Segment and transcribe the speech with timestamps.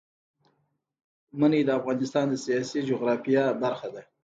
[1.39, 4.01] منی د افغانستان د سیاسي جغرافیه برخه ده.